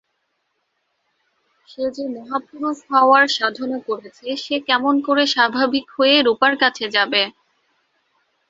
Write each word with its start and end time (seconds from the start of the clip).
সে 1.67 1.83
যে 1.95 2.05
মহাপুরুষ 2.15 2.77
হওয়ার 2.91 3.25
সাধনা 3.37 3.77
করছে 3.87 4.09
সে 4.43 4.55
কেমন 4.67 4.95
করে 5.07 5.23
স্বাভাবিক 5.33 5.85
হয়ে 5.95 6.15
রূপার 6.27 6.53
কাছে 6.63 6.85
যাবে। 6.95 7.23